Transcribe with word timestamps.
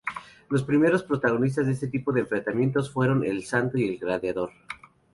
Los 0.49 0.63
primeros 0.63 1.03
protagonistas 1.03 1.67
de 1.67 1.73
este 1.73 1.87
tipo 1.87 2.11
de 2.11 2.21
enfrentamientos 2.21 2.89
fueron 2.89 3.23
El 3.23 3.43
Santo 3.43 3.77
y 3.77 3.87
El 3.87 3.99
Gladiador. 3.99 4.49